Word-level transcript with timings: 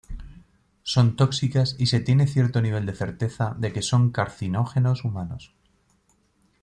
Son 0.81 1.15
tóxicas 1.15 1.75
y 1.77 1.85
se 1.85 1.99
tiene 1.99 2.25
cierto 2.25 2.59
nivel 2.59 2.87
de 2.87 2.95
certeza 2.95 3.55
de 3.59 3.71
que 3.71 3.83
son 3.83 4.09
carcinógenos 4.11 5.05
humanos. 5.05 5.53